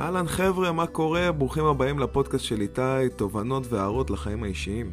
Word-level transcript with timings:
אהלן 0.00 0.26
חבר'ה, 0.28 0.72
מה 0.72 0.86
קורה? 0.86 1.32
ברוכים 1.32 1.64
הבאים 1.64 1.98
לפודקאסט 1.98 2.44
של 2.44 2.60
איתי, 2.60 3.08
תובנות 3.16 3.72
והערות 3.72 4.10
לחיים 4.10 4.42
האישיים. 4.42 4.90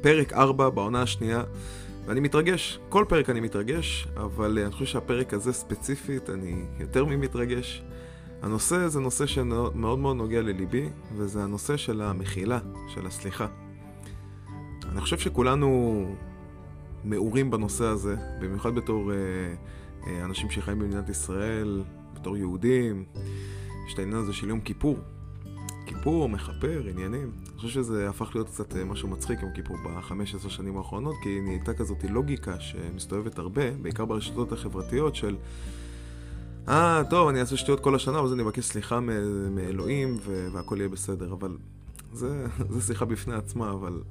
פרק 0.00 0.32
4 0.32 0.70
בעונה 0.70 1.02
השנייה, 1.02 1.42
ואני 2.06 2.20
מתרגש. 2.20 2.78
כל 2.88 3.04
פרק 3.08 3.30
אני 3.30 3.40
מתרגש, 3.40 4.08
אבל 4.16 4.58
אני 4.58 4.72
חושב 4.72 4.84
שהפרק 4.84 5.34
הזה 5.34 5.52
ספציפית, 5.52 6.30
אני 6.30 6.64
יותר 6.80 7.04
ממתרגש. 7.04 7.82
הנושא 8.42 8.88
זה 8.88 9.00
נושא 9.00 9.26
שמאוד 9.26 9.98
מאוד 9.98 10.16
נוגע 10.16 10.42
לליבי, 10.42 10.88
וזה 11.16 11.42
הנושא 11.42 11.76
של 11.76 12.02
המחילה, 12.02 12.58
של 12.88 13.06
הסליחה. 13.06 13.46
אני 14.92 15.00
חושב 15.00 15.18
שכולנו 15.18 16.04
מעורים 17.04 17.50
בנושא 17.50 17.84
הזה, 17.84 18.16
במיוחד 18.40 18.74
בתור 18.74 19.12
אה, 19.12 19.16
אה, 20.06 20.24
אנשים 20.24 20.50
שחיים 20.50 20.78
במדינת 20.78 21.08
ישראל, 21.08 21.82
בתור 22.14 22.36
יהודים. 22.36 23.04
יש 23.86 23.94
את 23.94 23.98
העניין 23.98 24.18
הזה 24.18 24.32
של 24.32 24.48
יום 24.48 24.60
כיפור. 24.60 24.98
כיפור, 25.86 26.28
מכפר, 26.28 26.82
עניינים. 26.90 27.32
אני 27.48 27.56
חושב 27.56 27.68
שזה 27.68 28.08
הפך 28.08 28.30
להיות 28.34 28.48
קצת 28.48 28.76
אה, 28.76 28.84
משהו 28.84 29.08
מצחיק 29.08 29.42
יום 29.42 29.52
כיפור 29.54 29.76
בחמש 29.84 30.34
עשר 30.34 30.48
שנים 30.48 30.76
האחרונות, 30.76 31.14
כי 31.22 31.40
נהייתה 31.40 31.74
כזאת 31.74 32.04
לוגיקה 32.04 32.60
שמסתובבת 32.60 33.38
הרבה, 33.38 33.70
בעיקר 33.70 34.04
ברשתות 34.04 34.52
החברתיות 34.52 35.14
של 35.14 35.36
אה, 36.68 37.02
טוב, 37.10 37.28
אני 37.28 37.40
אעשה 37.40 37.56
שטויות 37.56 37.80
כל 37.80 37.94
השנה, 37.94 38.20
ואז 38.20 38.32
אני 38.32 38.42
אבקש 38.42 38.64
סליחה 38.64 39.00
מאלוהים 39.50 40.16
והכל 40.52 40.76
יהיה 40.78 40.88
בסדר, 40.88 41.32
אבל 41.32 41.56
זה, 42.12 42.46
זה 42.72 42.80
שיחה 42.80 43.04
בפני 43.04 43.34
עצמה, 43.34 43.70
אבל 43.70 44.02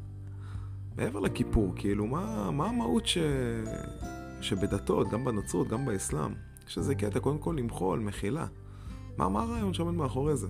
מעבר 0.98 1.20
לכיפור, 1.20 1.73
כאילו, 1.76 2.07
מה, 2.07 2.51
מה 2.51 2.65
המהות 2.65 3.05
ש... 3.05 3.17
שבדתות, 4.41 5.09
גם 5.09 5.26
בנצרות, 5.26 5.67
גם 5.67 5.85
באסלאם, 5.85 6.34
יש 6.67 6.77
איזה 6.77 6.95
קטע, 6.95 7.20
קודם 7.20 7.37
כל 7.37 7.55
למחול, 7.59 7.99
מחילה. 7.99 8.45
מה, 9.17 9.29
מה 9.29 9.41
הרעיון 9.41 9.73
שעומד 9.73 9.93
מאחורי 9.93 10.35
זה? 10.35 10.48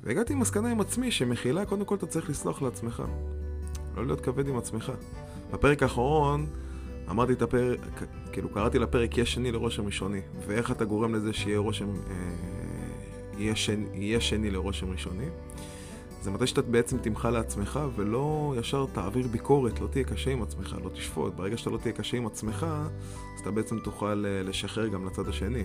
והגעתי 0.00 0.32
עם 0.32 0.40
מסקנה 0.40 0.70
עם 0.70 0.80
עצמי 0.80 1.10
שמחילה, 1.10 1.66
קודם 1.66 1.84
כל 1.84 1.94
אתה 1.94 2.06
צריך 2.06 2.30
לסלוח 2.30 2.62
לעצמך. 2.62 3.02
לא 3.96 4.06
להיות 4.06 4.20
כבד 4.20 4.48
עם 4.48 4.56
עצמך. 4.56 4.92
בפרק 5.52 5.82
האחרון 5.82 6.46
אמרתי 7.10 7.32
את 7.32 7.42
הפרק, 7.42 7.80
כאילו 8.32 8.48
קראתי 8.48 8.78
לפרק 8.78 9.18
יש 9.18 9.34
שני 9.34 9.52
לרושם 9.52 9.86
ראשוני, 9.86 10.20
ואיך 10.46 10.70
אתה 10.70 10.84
גורם 10.84 11.14
לזה 11.14 11.32
שיהיה 11.32 11.58
רושם, 11.58 11.88
אה, 11.88 12.14
יהיה, 13.38 13.56
שני, 13.56 13.86
יהיה 13.92 14.20
שני 14.20 14.50
לרושם 14.50 14.90
ראשוני. 14.90 15.28
זה 16.22 16.30
מתי 16.30 16.46
שאתה 16.46 16.62
בעצם 16.62 16.98
תמחה 16.98 17.30
לעצמך 17.30 17.80
ולא 17.96 18.54
ישר 18.58 18.86
תעביר 18.92 19.26
ביקורת, 19.28 19.80
לא 19.80 19.86
תהיה 19.86 20.04
קשה 20.04 20.30
עם 20.30 20.42
עצמך, 20.42 20.76
לא 20.84 20.90
תשפוט. 20.90 21.34
ברגע 21.34 21.56
שאתה 21.56 21.70
לא 21.70 21.78
תהיה 21.78 21.92
קשה 21.94 22.16
עם 22.16 22.26
עצמך, 22.26 22.66
אז 23.34 23.40
אתה 23.40 23.50
בעצם 23.50 23.78
תוכל 23.78 24.24
אה, 24.26 24.42
לשחרר 24.42 24.88
גם 24.88 25.06
לצד 25.06 25.28
השני. 25.28 25.64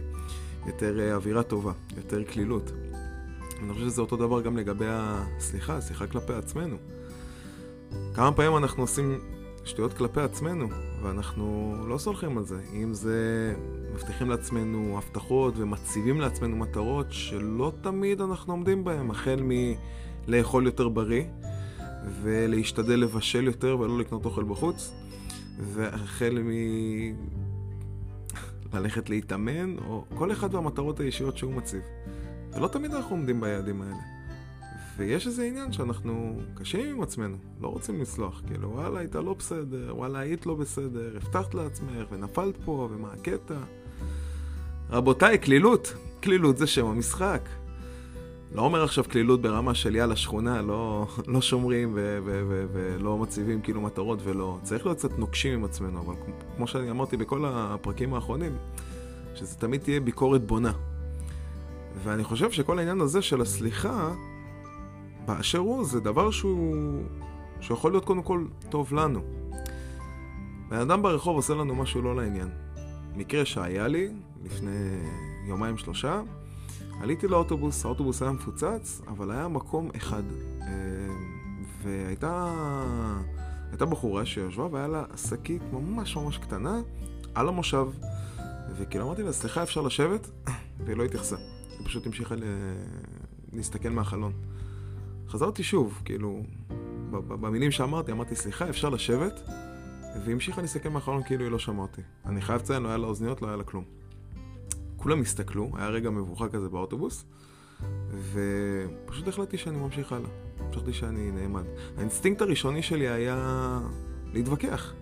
יותר 0.68 1.00
אה, 1.00 1.16
אווירה 1.16 1.44
טובה, 1.44 1.72
יותר 1.98 2.24
קלילות. 2.24 2.72
אני 3.64 3.74
חושב 3.74 3.86
שזה 3.86 4.02
אותו 4.02 4.18
דבר 4.18 4.42
גם 4.42 4.58
לגבי 4.58 4.86
הסליחה, 4.90 5.82
סליחה 5.82 6.08
כלפי 6.08 6.34
עצמנו. 6.34 6.78
כמה 8.14 8.32
פעמים 8.32 8.58
אנחנו 8.58 8.84
עושים 8.84 9.20
שטויות 9.66 9.94
כלפי 9.94 10.22
עצמנו, 10.22 10.68
ואנחנו 11.02 11.76
לא 11.88 11.98
סולחים 11.98 12.38
על 12.38 12.46
זה. 12.46 12.60
אם 12.74 12.94
זה 12.94 13.54
מבטיחים 13.94 14.30
לעצמנו 14.30 14.98
הבטחות 14.98 15.54
ומציבים 15.58 16.22
לעצמנו 16.22 16.58
מטרות 16.58 17.08
שלא 17.10 17.72
תמיד 17.82 18.22
אנחנו 18.22 18.54
עומדים 18.54 18.84
בהן, 18.84 19.12
החל 19.12 19.42
מלאכול 20.28 20.66
יותר 20.66 20.90
בריא, 20.90 21.24
ולהשתדל 22.22 23.00
לבשל 23.00 23.44
יותר 23.44 23.80
ולא 23.80 24.00
לקנות 24.00 24.26
אוכל 24.26 24.44
בחוץ, 24.44 24.94
והחל 25.60 26.40
מ... 26.44 26.50
ללכת 28.74 29.10
להתאמן, 29.10 29.76
או 29.88 30.06
כל 30.16 30.32
אחד 30.32 30.56
והמטרות 30.56 31.00
האישיות 31.00 31.38
שהוא 31.38 31.54
מציב. 31.54 31.82
ולא 32.54 32.68
תמיד 32.68 32.94
אנחנו 32.94 33.16
עומדים 33.16 33.42
ביעדים 33.42 33.82
האלה. 33.82 33.96
ויש 34.98 35.28
איזה 35.28 35.44
עניין 35.44 35.72
שאנחנו 35.72 36.40
קשים 36.56 36.96
עם 36.96 37.02
עצמנו, 37.02 37.38
לא 37.62 37.68
רוצים 37.68 38.02
לסלוח. 38.02 38.42
כאילו, 38.48 38.72
וואלה, 38.72 39.00
היית 39.00 39.16
לא 39.16 39.34
בסדר, 39.34 39.94
וואלה, 39.96 40.20
היית 40.20 40.46
לא 40.46 40.56
בסדר, 40.56 41.18
הבטחת 41.18 41.54
לעצמך, 41.54 42.12
ונפלת 42.12 42.56
פה, 42.66 42.90
ומה 42.92 43.14
הקטע? 43.14 43.58
רבותיי, 44.90 45.38
קלילות. 45.38 45.94
קלילות 46.20 46.58
זה 46.58 46.68
שם 46.68 46.86
המשחק. 46.86 47.42
לא 48.54 48.62
אומר 48.62 48.84
עכשיו 48.84 49.04
קלילות 49.04 49.42
ברמה 49.42 49.76
של 49.76 49.96
יאללה 49.96 50.16
שכונה, 50.16 50.62
לא, 50.62 51.08
לא 51.28 51.42
שומרים 51.42 51.92
ו- 51.96 52.18
ו- 52.26 52.44
ו- 52.48 52.66
ולא 52.74 53.18
מציבים 53.18 53.62
כאילו 53.62 53.82
מטרות 53.82 54.20
ולא... 54.24 54.58
צריך 54.64 54.86
להיות 54.86 54.98
קצת 54.98 55.20
נוקשים 55.20 55.54
עם 55.54 55.66
עצמנו, 55.66 56.02
אבל 56.02 56.14
כמו 56.56 56.68
שאני 56.68 56.92
אמרתי 56.92 57.18
בכל 57.18 57.46
הפרקים 57.48 58.14
האחרונים, 58.14 58.52
שזה 59.36 59.56
תמיד 59.56 59.82
תהיה 59.82 60.00
ביקורת 60.00 60.46
בונה. 60.46 60.72
ואני 62.04 62.24
חושב 62.24 62.52
שכל 62.52 62.80
העניין 62.80 63.02
הזה 63.02 63.22
של 63.22 63.42
הסליחה, 63.42 64.12
באשר 65.26 65.58
הוא, 65.58 65.86
זה 65.86 66.00
דבר 66.00 66.32
שהוא... 66.32 67.02
שיכול 67.62 67.92
להיות 67.92 68.06
קודם 68.06 68.24
כל 68.24 68.46
טוב 68.70 68.94
לנו. 68.94 69.22
בן 70.70 70.78
אדם 70.80 71.02
ברחוב 71.02 71.36
עושה 71.36 71.54
לנו 71.54 71.76
משהו 71.76 72.02
לא 72.02 72.16
לעניין. 72.16 72.50
מקרה 73.16 73.46
שהיה 73.46 73.88
לי 73.88 74.10
לפני 74.44 74.72
יומיים 75.48 75.78
שלושה, 75.78 76.22
עליתי 77.02 77.28
לאוטובוס, 77.28 77.86
האוטובוס 77.86 78.22
היה 78.22 78.32
מפוצץ, 78.32 79.02
אבל 79.08 79.32
היה 79.32 79.48
מקום 79.48 79.90
אחד. 79.96 80.24
אה, 80.62 80.68
והייתה 81.82 82.54
הייתה 83.70 83.86
בחורה 83.86 84.26
שישבה 84.26 84.68
והיה 84.72 84.88
לה 84.88 85.04
שקית 85.16 85.62
ממש 85.74 86.16
ממש 86.16 86.38
קטנה 86.38 86.82
על 87.36 87.48
המושב. 87.48 87.88
וכאילו 88.78 89.06
אמרתי 89.06 89.24
לה, 89.24 89.32
סליחה, 89.32 89.64
אפשר 89.64 89.82
לשבת? 89.82 90.30
והיא 90.86 90.98
לא 90.98 91.04
התייחסה. 91.04 91.36
היא 91.80 91.86
פשוט 91.86 92.06
המשיכה. 92.06 92.36
להסתכל 93.54 93.90
מהחלון. 93.90 94.34
חזרתי 95.28 95.64
שוב, 95.64 96.02
כאילו, 96.06 96.44
במילים 97.12 97.72
שאמרתי, 97.72 98.12
אמרתי, 98.12 98.36
סליחה, 98.36 98.70
אפשר 98.70 98.90
לשבת? 98.90 99.42
והיא 100.24 100.34
המשיכה 100.34 100.62
להסתכל 100.62 100.90
מהחלון 100.90 101.24
כאילו 101.24 101.44
היא 101.44 101.52
לא 101.52 101.60
שמעה 101.60 101.82
אותי. 101.82 102.02
אני 102.26 102.42
חייב 102.42 102.62
לציין, 102.62 102.84
לא 102.84 102.88
היה 102.88 102.98
לה 102.98 103.08
אוזניות, 103.08 103.42
לא 103.42 103.48
היה 103.48 103.58
לה 103.58 103.64
כלום. 103.64 103.84
כולם 105.04 105.22
הסתכלו, 105.22 105.72
היה 105.76 105.88
רגע 105.88 106.10
מבוכה 106.10 106.50
כזה 106.50 106.70
באוטובוס, 106.70 107.26
ופשוט 108.32 109.28
החלטתי 109.28 109.58
שאני 109.58 109.78
ממשיך 109.78 110.12
הלאה. 110.12 110.30
חשבתי 110.72 110.94
שאני 110.94 111.32
נעמד. 111.32 111.64
האינסטינקט 111.98 112.42
הראשוני 112.42 112.82
שלי 112.82 113.08
היה 113.08 113.80
להתווכח. 114.34 114.94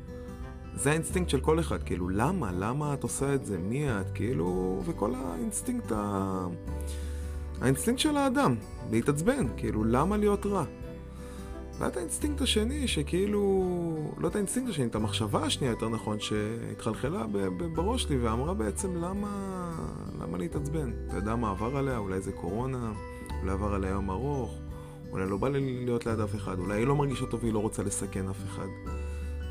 זה 0.75 0.91
האינסטינקט 0.91 1.29
של 1.29 1.39
כל 1.39 1.59
אחד, 1.59 1.84
כאילו, 1.84 2.09
למה? 2.09 2.51
למה 2.51 2.94
את 2.94 3.03
עושה 3.03 3.35
את 3.35 3.45
זה? 3.45 3.57
מי 3.57 3.89
את? 3.89 4.12
כאילו, 4.13 4.81
וכל 4.85 5.13
האינסטינקט 5.16 5.91
ה... 5.91 6.47
האינסטינקט 7.62 8.00
של 8.00 8.18
האדם, 8.18 8.56
להתעצבן, 8.91 9.47
כאילו, 9.57 9.83
למה 9.83 10.18
להיות 10.18 10.45
רע? 10.45 10.66
והיה 11.81 11.92
את 11.92 11.97
האינסטינקט 11.97 12.42
השני, 12.42 12.88
שכאילו, 12.88 13.42
לא 14.18 14.28
את 14.28 14.36
האינסטינקט 14.36 14.69
השני, 14.69 14.86
את 14.86 14.96
המחשבה 14.96 15.44
השנייה, 15.44 15.72
יותר 15.72 15.90
נכון, 15.90 16.19
שהתחלחלה 16.19 17.25
בראש 17.75 18.03
שלי 18.03 18.18
ואמרה 18.18 18.53
בעצם 18.53 18.96
למה, 18.96 19.72
למה 20.22 20.38
להתעצבן? 20.38 20.92
אתה 21.08 21.16
יודע 21.16 21.36
מה 21.36 21.52
עבר 21.52 21.78
עליה? 21.78 21.97
אולי 21.97 22.22
זה 22.22 22.31
קורונה, 22.31 22.92
אולי 23.42 23.52
עבר 23.52 23.74
עליה 23.74 23.90
יום 23.90 24.09
ארוך, 24.09 24.56
אולי 25.12 25.30
לא 25.30 25.38
בא 25.38 25.50
לה 25.50 25.85
להיות 25.86 26.06
ליד 26.06 26.19
אף 26.19 26.36
אחד, 26.36 26.59
אולי 26.59 26.78
היא 26.78 26.88
לא 26.88 26.96
מרגישה 26.96 27.25
טוב 27.25 27.40
והיא 27.44 27.53
לא 27.53 27.59
רוצה 27.59 27.84
לסכן 27.84 28.30
אף 28.30 28.46
אחד. 28.46 28.68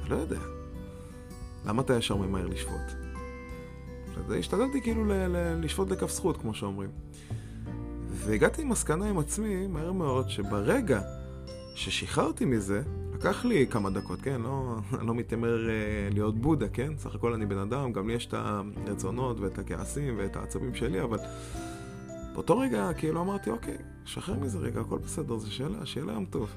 אני 0.03 0.11
לא 0.11 0.17
יודע. 0.17 0.41
למה 1.67 1.83
אתה 1.83 1.95
ישר 1.95 2.17
ממהר 2.17 2.47
לשפוט? 2.47 2.81
השתדלתי 4.39 4.81
כאילו 4.83 5.05
ל- 5.05 5.13
ל- 5.13 5.65
לשפוט 5.65 5.91
לכף 5.91 6.11
זכות, 6.11 6.37
כמו 6.37 6.55
שאומרים. 6.55 6.91
והגעתי 8.09 8.63
עם 8.63 8.69
מסקנה 8.69 9.07
עם 9.07 9.19
עצמי, 9.19 9.67
מהר 9.67 9.93
מאוד, 9.93 10.29
שברגע 10.31 11.01
ששחררתי 11.81 12.45
מזה, 12.45 12.83
לקח 13.15 13.45
לי 13.45 13.67
כמה 13.67 13.91
דקות, 13.91 14.21
כן? 14.21 14.41
לא, 14.41 14.77
לא 15.07 15.15
מתיימר 15.15 15.67
uh, 15.67 16.15
להיות 16.15 16.39
בודה, 16.39 16.69
כן? 16.69 16.93
סך 16.99 17.15
הכל 17.15 17.33
אני 17.33 17.47
בן 17.47 17.59
אדם, 17.59 17.93
גם 17.93 18.09
לי 18.09 18.15
יש 18.15 18.27
את 18.27 18.35
הרצונות 18.35 19.41
ואת 19.41 19.59
הכעסים 19.59 20.15
ואת 20.19 20.37
העצבים 20.37 20.75
שלי, 20.75 21.03
אבל 21.03 21.19
באותו 22.33 22.59
רגע 22.59 22.93
כאילו 22.93 23.21
אמרתי, 23.21 23.51
אוקיי, 23.51 23.77
שחרר 24.05 24.39
מזה 24.39 24.59
רגע, 24.59 24.81
הכל 24.81 24.99
בסדר, 24.99 25.37
זו 25.37 25.53
שאלה, 25.53 25.87
שיהיה 25.87 26.07
לה 26.07 26.13
יום 26.13 26.25
טוב. 26.25 26.51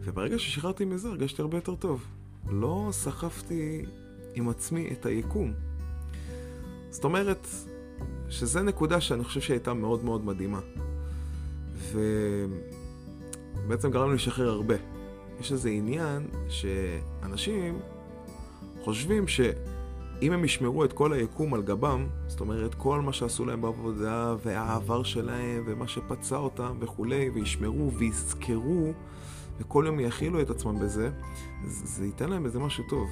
וברגע 0.00 0.38
ששחררתי 0.38 0.84
מזה 0.84 1.08
הרגשתי 1.08 1.42
הרבה 1.42 1.56
יותר 1.56 1.74
טוב. 1.74 2.04
לא 2.50 2.88
סחפתי 2.90 3.84
עם 4.34 4.48
עצמי 4.48 4.88
את 4.92 5.06
היקום. 5.06 5.52
זאת 6.90 7.04
אומרת, 7.04 7.46
שזו 8.28 8.62
נקודה 8.62 9.00
שאני 9.00 9.24
חושב 9.24 9.40
שהייתה 9.40 9.74
מאוד 9.74 10.04
מאוד 10.04 10.24
מדהימה. 10.24 10.60
ובעצם 13.56 13.90
גרם 13.90 14.08
לי 14.08 14.14
לשחרר 14.14 14.48
הרבה. 14.48 14.74
יש 15.40 15.52
איזה 15.52 15.70
עניין 15.70 16.28
שאנשים 16.48 17.78
חושבים 18.84 19.28
שאם 19.28 20.32
הם 20.32 20.44
ישמרו 20.44 20.84
את 20.84 20.92
כל 20.92 21.12
היקום 21.12 21.54
על 21.54 21.62
גבם, 21.62 22.06
זאת 22.26 22.40
אומרת 22.40 22.74
כל 22.74 23.00
מה 23.00 23.12
שעשו 23.12 23.44
להם 23.44 23.60
בעבודה 23.60 24.34
והעבר 24.44 25.02
שלהם 25.02 25.64
ומה 25.66 25.88
שפצע 25.88 26.36
אותם 26.36 26.76
וכולי, 26.80 27.30
וישמרו 27.34 27.92
ויזכרו 27.92 28.92
וכל 29.58 29.84
יום 29.86 30.00
יכילו 30.00 30.40
את 30.40 30.50
עצמם 30.50 30.78
בזה, 30.78 31.10
זה, 31.66 31.86
זה 31.86 32.06
ייתן 32.06 32.28
להם 32.28 32.44
איזה 32.44 32.58
משהו 32.58 32.84
טוב. 32.88 33.08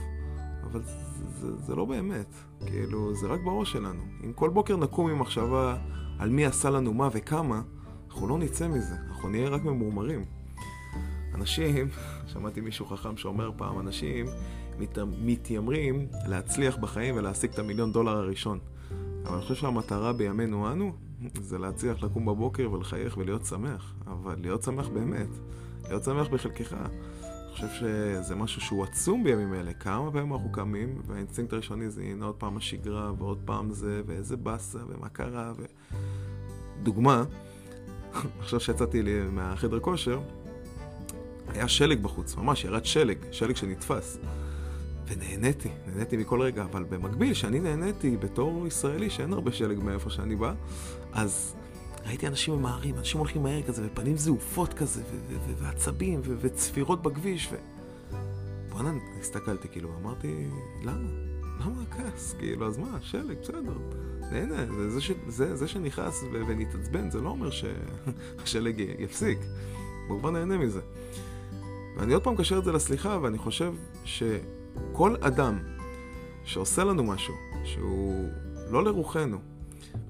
אבל 0.71 0.83
זה, 0.83 0.93
זה, 1.41 1.57
זה 1.57 1.75
לא 1.75 1.85
באמת, 1.85 2.35
כאילו, 2.67 3.15
זה 3.15 3.27
רק 3.27 3.41
בראש 3.45 3.73
שלנו. 3.73 4.03
אם 4.25 4.33
כל 4.33 4.51
בוקר 4.51 4.77
נקום 4.77 5.11
עם 5.11 5.19
מחשבה, 5.19 5.77
על 6.19 6.31
מי 6.31 6.47
עשה 6.47 6.71
לנו 6.71 6.95
מה 6.95 7.09
וכמה, 7.13 7.63
אנחנו 8.17 8.29
לא 8.29 8.39
נצא 8.39 8.69
מזה, 8.69 8.95
אנחנו 9.09 9.29
נהיה 9.29 9.49
רק 9.49 9.65
ממורמרים. 9.65 10.25
אנשים, 11.35 11.89
שמעתי 12.33 12.61
מישהו 12.61 12.87
חכם 12.87 13.17
שאומר 13.17 13.51
פעם, 13.57 13.81
אנשים 13.81 14.27
מת, 14.79 14.99
מתיימרים 15.19 16.07
להצליח 16.27 16.77
בחיים 16.77 17.17
ולהשיג 17.17 17.51
את 17.53 17.59
המיליון 17.59 17.93
דולר 17.93 18.17
הראשון. 18.17 18.59
אבל 19.25 19.33
אני 19.35 19.43
חושב 19.43 19.55
שהמטרה 19.55 20.13
בימינו 20.13 20.73
אנו 20.73 20.93
זה 21.41 21.59
להצליח 21.59 22.03
לקום 22.03 22.27
בבוקר 22.27 22.73
ולחייך 22.73 23.17
ולהיות 23.17 23.45
שמח. 23.45 23.95
אבל 24.07 24.37
להיות 24.41 24.63
שמח 24.63 24.89
באמת, 24.89 25.31
להיות 25.89 26.05
שמח 26.05 26.29
בחלקך. 26.29 26.73
אני 26.73 27.53
חושב 27.53 27.69
שזה 27.69 28.35
משהו 28.35 28.61
שהוא 28.61 28.85
עצום 28.85 29.25
בימים 29.25 29.55
אלה. 29.55 29.73
כמה 29.73 30.13
פעמים 30.13 30.33
אנחנו 30.33 30.53
קמים, 30.53 31.03
והאינסטינקט 31.07 31.53
הראשוני 31.53 31.91
זה 31.91 32.03
הנה 32.03 32.25
עוד 32.25 32.35
פעם 32.35 32.57
השגרה, 32.57 33.13
ועוד 33.19 33.39
פעם 33.45 33.71
זה, 33.71 34.03
ואיזה 34.07 34.37
באסה, 34.37 34.79
ומה 34.89 35.09
קרה, 35.09 35.53
ו... 35.57 35.65
דוגמה, 36.83 37.25
עכשיו 38.41 38.61
שיצאתי 38.61 39.03
מהחדר 39.33 39.81
כושר, 39.81 40.21
היה 41.49 41.69
שלג 41.69 42.03
בחוץ, 42.03 42.37
ממש 42.37 42.65
ירד 42.65 42.85
שלג, 42.85 43.19
שלג 43.33 43.57
שנתפס. 43.57 44.19
ונהניתי, 45.07 45.69
נהניתי 45.87 46.17
מכל 46.17 46.41
רגע, 46.43 46.63
אבל 46.63 46.85
במקביל, 46.85 47.35
שאני 47.35 47.61
נהניתי 47.61 48.17
בתור 48.17 48.67
ישראלי, 48.67 49.11
שאין 49.11 49.33
הרבה 49.33 49.53
שלג 49.53 49.79
מאיפה 49.83 50.11
שאני 50.11 50.37
בא, 50.37 50.55
אז 51.13 51.55
ראיתי 52.07 52.27
אנשים 52.27 52.55
ממהרים, 52.55 52.95
אנשים 52.99 53.19
הולכים 53.19 53.43
מהר 53.43 53.63
כזה, 53.63 53.87
ופנים 53.87 54.17
זעופות 54.17 54.75
כזה, 54.75 55.03
ועצבים, 55.59 56.21
וצפירות 56.25 57.03
בכביש, 57.03 57.49
ו... 57.53 57.57
בואנה, 58.69 58.93
הסתכלתי, 59.21 59.69
כאילו, 59.69 59.91
אמרתי, 60.03 60.47
למה? 60.83 61.26
למה 61.61 61.83
הכעס? 61.83 62.35
כאילו, 62.39 62.67
אז 62.67 62.79
מה, 62.79 62.99
שלג, 63.01 63.37
בסדר. 63.43 63.73
נהנה, 64.33 64.67
זה, 64.67 64.91
זה, 64.91 65.15
זה, 65.29 65.57
זה 65.57 65.69
שנכנס 65.69 66.25
ונתעצבן, 66.33 67.11
זה 67.11 67.21
לא 67.21 67.29
אומר 67.29 67.51
שהשלג 67.51 68.81
יפסיק. 69.05 69.39
בואו 70.09 70.19
כבר 70.19 70.31
נהנה 70.31 70.59
מזה. 70.59 70.81
ואני 71.97 72.15
עוד 72.15 72.25
פעם 72.25 72.35
מקשר 72.35 72.59
את 72.59 72.65
זה 72.65 72.73
לסליחה, 72.73 73.19
ואני 73.23 73.39
חושב 73.39 73.75
שכל 74.05 75.17
אדם 75.21 75.59
שעושה 76.45 76.85
לנו 76.85 77.05
משהו, 77.05 77.35
שהוא 77.65 78.29
לא 78.71 78.85
לרוחנו, 78.85 79.39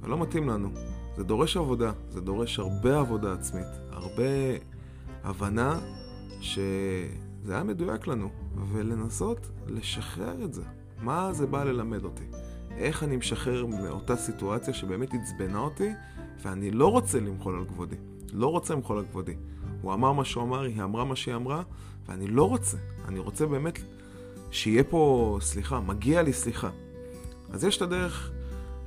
ולא 0.02 0.18
מתאים 0.18 0.48
לנו, 0.48 0.70
זה 1.16 1.24
דורש 1.24 1.56
עבודה, 1.56 1.92
זה 2.08 2.20
דורש 2.20 2.58
הרבה 2.58 2.98
עבודה 3.00 3.32
עצמית, 3.32 3.66
הרבה 3.90 4.22
הבנה 5.24 5.80
שזה 6.40 7.54
היה 7.54 7.62
מדויק 7.62 8.06
לנו, 8.06 8.30
ולנסות 8.72 9.50
לשחרר 9.66 10.44
את 10.44 10.54
זה. 10.54 10.62
מה 11.02 11.32
זה 11.32 11.46
בא 11.46 11.64
ללמד 11.64 12.04
אותי? 12.04 12.24
איך 12.76 13.02
אני 13.02 13.16
משחרר 13.16 13.66
מאותה 13.66 14.16
סיטואציה 14.16 14.74
שבאמת 14.74 15.14
עצבנה 15.14 15.58
אותי, 15.58 15.90
ואני 16.42 16.70
לא 16.70 16.86
רוצה 16.86 17.20
למחול 17.20 17.58
על 17.58 17.64
כבודי. 17.64 17.96
לא 18.32 18.46
רוצה 18.46 18.74
למחול 18.74 18.98
על 18.98 19.04
כבודי. 19.10 19.34
הוא 19.82 19.94
אמר 19.94 20.12
מה 20.12 20.24
שהוא 20.24 20.44
אמר, 20.44 20.62
היא 20.62 20.82
אמרה 20.82 21.04
מה 21.04 21.16
שהיא 21.16 21.34
אמרה, 21.34 21.62
ואני 22.06 22.26
לא 22.26 22.48
רוצה. 22.48 22.76
אני 23.08 23.18
רוצה 23.18 23.46
באמת 23.46 23.78
שיהיה 24.50 24.84
פה 24.84 25.38
סליחה, 25.40 25.80
מגיע 25.80 26.22
לי 26.22 26.32
סליחה. 26.32 26.70
אז 27.50 27.64
יש 27.64 27.76
את 27.76 27.82
הדרך 27.82 28.30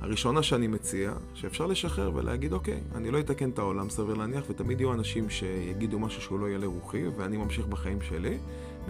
הראשונה 0.00 0.42
שאני 0.42 0.66
מציע, 0.66 1.12
שאפשר 1.34 1.66
לשחרר 1.66 2.10
ולהגיד, 2.14 2.52
אוקיי, 2.52 2.80
אני 2.94 3.10
לא 3.10 3.20
אתקן 3.20 3.50
את 3.50 3.58
העולם, 3.58 3.90
סביר 3.90 4.14
להניח, 4.14 4.44
ותמיד 4.50 4.80
יהיו 4.80 4.92
אנשים 4.92 5.30
שיגידו 5.30 5.98
משהו 5.98 6.22
שהוא 6.22 6.40
לא 6.40 6.46
יהיה 6.46 6.58
לרוחי, 6.58 7.08
ואני 7.16 7.36
ממשיך 7.36 7.66
בחיים 7.66 8.00
שלי. 8.00 8.38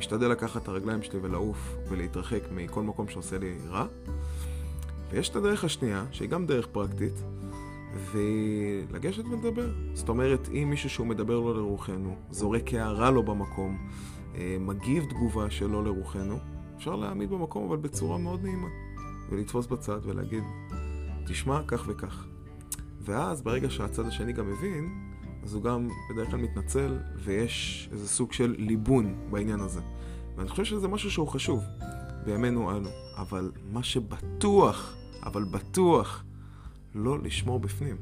משתדל 0.00 0.29
לקחת 0.29 0.62
את 0.62 0.69
הרגליים 0.69 1.02
שלי 1.02 1.19
ולעוף 1.23 1.76
ולהתרחק 1.88 2.41
מכל 2.52 2.82
מקום 2.82 3.08
שעושה 3.08 3.38
לי 3.38 3.58
רע. 3.69 3.87
ויש 5.11 5.29
את 5.29 5.37
הדרך 5.37 5.64
השנייה, 5.64 6.05
שהיא 6.11 6.29
גם 6.29 6.47
דרך 6.47 6.67
פרקטית, 6.67 7.12
ולגשת 8.12 9.25
ולדבר. 9.25 9.70
זאת 9.94 10.08
אומרת, 10.08 10.49
אם 10.49 10.70
מישהו 10.70 10.91
שהוא 10.91 11.06
מדבר 11.06 11.41
לא 11.41 11.56
לרוחנו, 11.56 12.17
זורק 12.31 12.75
הערה 12.75 13.11
לא 13.11 13.23
במקום, 13.23 13.79
אה, 14.35 14.56
מגיב 14.61 15.05
תגובה 15.05 15.50
שלא 15.50 15.85
לרוחנו, 15.85 16.38
אפשר 16.76 16.97
להעמיד 16.97 17.31
במקום 17.31 17.64
אבל 17.64 17.76
בצורה 17.76 18.19
מאוד 18.19 18.43
נעימה, 18.43 18.69
ולתפוס 19.31 19.67
בצד 19.67 20.00
ולהגיד, 20.02 20.44
תשמע 21.26 21.61
כך 21.67 21.85
וכך. 21.88 22.26
ואז 23.00 23.43
ברגע 23.43 23.70
שהצד 23.70 24.06
השני 24.06 24.32
גם 24.32 24.50
מבין, 24.52 25.10
אז 25.43 25.55
הוא 25.55 25.63
גם 25.63 25.89
בדרך 26.11 26.31
כלל 26.31 26.41
מתנצל, 26.41 26.99
ויש 27.17 27.89
איזה 27.93 28.09
סוג 28.09 28.33
של 28.33 28.55
ליבון 28.59 29.15
בעניין 29.31 29.61
הזה. 29.61 29.81
ואני 30.37 30.49
חושב 30.49 30.65
שזה 30.65 30.89
משהו 30.89 31.11
שהוא 31.11 31.29
חשוב 31.29 31.61
בימינו 32.25 32.71
אנו. 32.71 32.89
אבל 33.17 33.53
מה 33.73 33.83
שבטוח 33.83 34.97
אבל 35.23 35.45
בטוח 35.45 36.25
לא 36.95 37.19
לשמור 37.19 37.59
בפנים. 37.59 37.97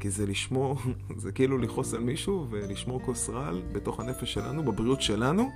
כי 0.00 0.10
זה 0.10 0.26
לשמור, 0.26 0.76
זה 1.22 1.32
כאילו 1.32 1.58
לכעוס 1.58 1.94
על 1.94 2.00
מישהו 2.00 2.46
ולשמור 2.50 3.00
כוס 3.02 3.30
רעל 3.30 3.62
בתוך 3.72 4.00
הנפש 4.00 4.34
שלנו, 4.34 4.62
בבריאות 4.62 5.02
שלנו. 5.02 5.50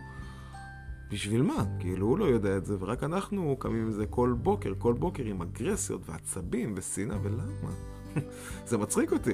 בשביל 1.11 1.43
מה? 1.43 1.65
כאילו 1.81 2.07
הוא 2.07 2.19
לא 2.19 2.25
יודע 2.25 2.57
את 2.57 2.67
זה, 2.67 2.77
ורק 2.81 3.03
אנחנו 3.03 3.57
קמים 3.59 3.83
עם 3.83 3.93
זה 3.93 4.07
כל 4.07 4.35
בוקר, 4.43 4.73
כל 4.79 4.93
בוקר 4.93 5.25
עם 5.25 5.43
אגרסיות 5.43 6.09
ועצבים 6.09 6.73
ושנאה, 6.77 7.17
ולמה? 7.23 7.71
זה 8.69 8.79
מצחיק 8.79 9.13
אותי. 9.13 9.33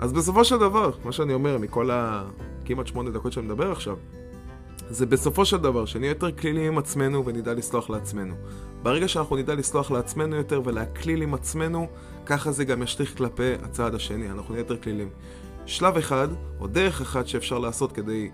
אז 0.00 0.12
בסופו 0.12 0.44
של 0.44 0.58
דבר, 0.58 0.90
מה 1.04 1.12
שאני 1.12 1.32
אומר 1.34 1.58
מכל 1.58 1.90
הכמעט 1.92 2.86
שמונה 2.86 3.10
דקות 3.10 3.32
שאני 3.32 3.46
מדבר 3.46 3.72
עכשיו, 3.72 3.96
זה 4.90 5.06
בסופו 5.06 5.44
של 5.44 5.56
דבר 5.56 5.84
שנהיה 5.84 6.10
יותר 6.10 6.32
כלילים 6.32 6.72
עם 6.72 6.78
עצמנו 6.78 7.26
ונדע 7.26 7.54
לסלוח 7.54 7.90
לעצמנו. 7.90 8.34
ברגע 8.82 9.08
שאנחנו 9.08 9.36
נדע 9.36 9.54
לסלוח 9.54 9.90
לעצמנו 9.90 10.36
יותר 10.36 10.62
ולהקליל 10.64 11.22
עם 11.22 11.34
עצמנו, 11.34 11.86
ככה 12.26 12.52
זה 12.52 12.64
גם 12.64 12.82
ישליך 12.82 13.16
כלפי 13.18 13.52
הצעד 13.62 13.94
השני, 13.94 14.30
אנחנו 14.30 14.54
נהיה 14.54 14.60
יותר 14.60 14.76
כלילים. 14.76 15.08
שלב 15.66 15.96
אחד, 15.96 16.28
או 16.60 16.66
דרך 16.66 17.00
אחת 17.00 17.26
שאפשר 17.26 17.58
לעשות 17.58 17.92
כדי 17.92 18.30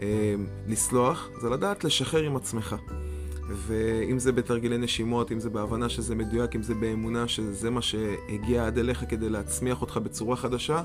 אה, 0.00 0.34
לסלוח, 0.66 1.28
זה 1.40 1.50
לדעת 1.50 1.84
לשחרר 1.84 2.22
עם 2.22 2.36
עצמך. 2.36 2.76
ואם 3.48 4.18
זה 4.18 4.32
בתרגילי 4.32 4.78
נשימות, 4.78 5.32
אם 5.32 5.40
זה 5.40 5.50
בהבנה 5.50 5.88
שזה 5.88 6.14
מדויק, 6.14 6.56
אם 6.56 6.62
זה 6.62 6.74
באמונה 6.74 7.28
שזה 7.28 7.70
מה 7.70 7.82
שהגיע 7.82 8.66
עד 8.66 8.78
אליך 8.78 9.04
כדי 9.08 9.28
להצמיח 9.28 9.80
אותך 9.80 9.96
בצורה 9.96 10.36
חדשה, 10.36 10.82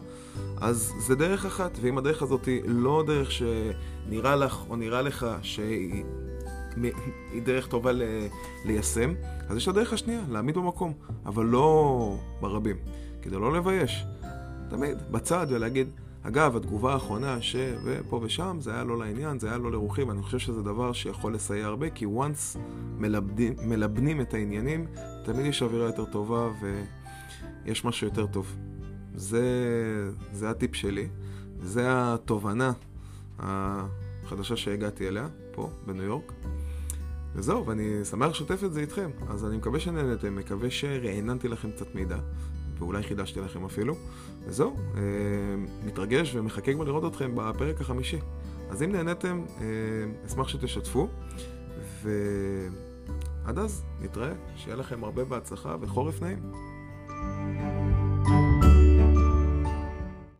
אז 0.61 0.93
זה 0.99 1.15
דרך 1.15 1.45
אחת. 1.45 1.77
ואם 1.81 1.97
הדרך 1.97 2.21
הזאת 2.21 2.45
היא 2.45 2.61
לא 2.65 3.03
דרך 3.07 3.31
שנראה 3.31 4.35
לך 4.35 4.63
או 4.69 4.75
נראה 4.75 5.01
לך 5.01 5.27
שהיא 5.41 6.03
דרך 7.43 7.67
טובה 7.67 7.91
ל... 7.91 8.01
ליישם, 8.65 9.13
אז 9.49 9.57
יש 9.57 9.67
הדרך 9.67 9.93
השנייה, 9.93 10.21
להעמיד 10.29 10.57
במקום, 10.57 10.93
אבל 11.25 11.45
לא 11.45 12.17
ברבים, 12.41 12.75
כדי 13.21 13.35
לא 13.35 13.53
לבייש. 13.53 14.05
תמיד 14.69 14.97
בצד 15.11 15.47
ולהגיד, 15.49 15.87
אגב, 16.23 16.55
התגובה 16.55 16.93
האחרונה 16.93 17.41
ש... 17.41 17.55
ופה 17.83 18.19
ושם, 18.23 18.57
זה 18.61 18.73
היה 18.73 18.83
לא 18.83 18.97
לעניין, 18.97 19.39
זה 19.39 19.47
היה 19.47 19.57
לא 19.57 19.71
לרוחי, 19.71 20.03
ואני 20.03 20.21
חושב 20.21 20.39
שזה 20.39 20.63
דבר 20.63 20.93
שיכול 20.93 21.33
לסייע 21.33 21.65
הרבה, 21.65 21.89
כי 21.89 22.05
once 22.05 22.59
מלבדים, 22.97 23.53
מלבנים 23.65 24.21
את 24.21 24.33
העניינים, 24.33 24.87
תמיד 25.25 25.45
יש 25.45 25.61
אווירה 25.61 25.85
יותר 25.85 26.05
טובה 26.05 26.49
ויש 27.65 27.85
משהו 27.85 28.07
יותר 28.07 28.27
טוב. 28.27 28.55
זה, 29.15 29.43
זה 30.31 30.49
הטיפ 30.49 30.75
שלי, 30.75 31.07
זה 31.61 31.83
התובנה 31.87 32.71
החדשה 33.39 34.55
שהגעתי 34.55 35.07
אליה, 35.07 35.27
פה, 35.51 35.69
בניו 35.85 36.03
יורק. 36.03 36.33
וזהו, 37.35 37.65
ואני 37.65 38.05
שמח 38.05 38.29
לשתף 38.29 38.63
את 38.63 38.73
זה 38.73 38.79
איתכם. 38.79 39.09
אז 39.29 39.45
אני 39.45 39.57
מקווה 39.57 39.79
שנהנתם, 39.79 40.35
מקווה 40.35 40.69
שרעננתי 40.69 41.47
לכם 41.47 41.71
קצת 41.71 41.95
מידע, 41.95 42.17
ואולי 42.83 43.03
חידשתי 43.03 43.41
לכם 43.41 43.65
אפילו. 43.65 43.95
וזהו, 44.45 44.75
אה, 44.95 45.01
מתרגש 45.85 46.35
ומחכה 46.35 46.73
כבר 46.73 46.83
לראות 46.83 47.11
אתכם 47.13 47.31
בפרק 47.35 47.81
החמישי. 47.81 48.19
אז 48.69 48.83
אם 48.83 48.91
נהניתם, 48.91 49.43
אה, 49.61 49.65
אשמח 50.27 50.47
שתשתפו, 50.47 51.07
ועד 52.03 53.59
אז 53.59 53.83
נתראה, 54.01 54.33
שיהיה 54.55 54.75
לכם 54.75 55.03
הרבה 55.03 55.25
בהצלחה 55.25 55.75
וחורף 55.81 56.21
נעים. 56.21 56.39